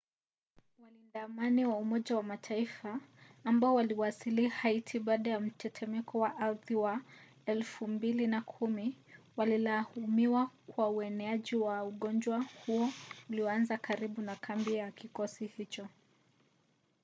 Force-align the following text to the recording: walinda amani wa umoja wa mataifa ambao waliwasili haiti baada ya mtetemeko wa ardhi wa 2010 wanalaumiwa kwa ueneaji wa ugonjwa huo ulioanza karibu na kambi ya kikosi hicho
walinda 0.79 1.21
amani 1.23 1.65
wa 1.65 1.77
umoja 1.77 2.15
wa 2.15 2.23
mataifa 2.23 2.99
ambao 3.43 3.75
waliwasili 3.75 4.47
haiti 4.47 4.99
baada 4.99 5.29
ya 5.29 5.39
mtetemeko 5.39 6.19
wa 6.19 6.37
ardhi 6.37 6.75
wa 6.75 6.99
2010 7.47 8.91
wanalaumiwa 9.37 10.49
kwa 10.67 10.89
ueneaji 10.89 11.55
wa 11.55 11.83
ugonjwa 11.83 12.45
huo 12.65 12.89
ulioanza 13.29 13.77
karibu 13.77 14.21
na 14.21 14.35
kambi 14.35 14.73
ya 14.75 14.91
kikosi 14.91 15.45
hicho 15.47 15.87